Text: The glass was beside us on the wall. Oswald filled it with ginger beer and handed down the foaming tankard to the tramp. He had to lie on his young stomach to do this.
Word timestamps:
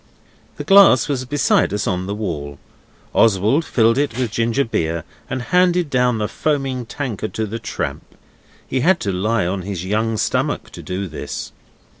The 0.55 0.63
glass 0.63 1.07
was 1.07 1.25
beside 1.25 1.71
us 1.71 1.85
on 1.85 2.07
the 2.07 2.15
wall. 2.15 2.57
Oswald 3.13 3.63
filled 3.63 3.99
it 3.99 4.17
with 4.17 4.31
ginger 4.31 4.65
beer 4.65 5.03
and 5.29 5.43
handed 5.43 5.91
down 5.91 6.17
the 6.17 6.27
foaming 6.27 6.87
tankard 6.87 7.35
to 7.35 7.45
the 7.45 7.59
tramp. 7.59 8.17
He 8.67 8.79
had 8.79 8.99
to 9.01 9.11
lie 9.11 9.45
on 9.45 9.61
his 9.61 9.85
young 9.85 10.17
stomach 10.17 10.71
to 10.71 10.81
do 10.81 11.07
this. 11.07 11.51